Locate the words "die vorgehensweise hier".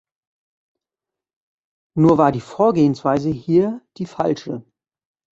2.31-3.85